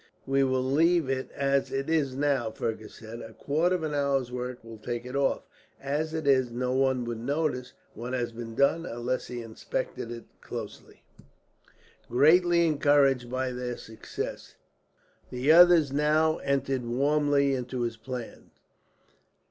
"We 0.25 0.43
will 0.43 0.63
leave 0.63 1.09
it 1.11 1.29
as 1.35 1.71
it 1.71 1.87
is 1.87 2.15
now," 2.15 2.49
Fergus 2.49 2.95
said. 2.95 3.21
"A 3.21 3.33
quarter 3.33 3.75
of 3.75 3.83
an 3.83 3.93
hour's 3.93 4.31
work 4.31 4.63
will 4.63 4.79
take 4.79 5.05
it 5.05 5.15
off. 5.15 5.43
As 5.79 6.11
it 6.11 6.25
is, 6.25 6.49
no 6.49 6.73
one 6.73 7.05
would 7.05 7.19
notice 7.19 7.73
what 7.93 8.13
has 8.13 8.31
been 8.31 8.55
done, 8.55 8.83
unless 8.87 9.27
he 9.27 9.43
inspected 9.43 10.09
it 10.09 10.25
closely." 10.41 11.03
Greatly 12.09 12.65
encouraged 12.65 13.29
by 13.29 13.51
this 13.51 13.83
success, 13.83 14.55
the 15.29 15.51
others 15.51 15.91
now 15.93 16.37
entered 16.39 16.83
warmly 16.83 17.53
into 17.53 17.81
his 17.81 17.97
plans. 17.97 18.49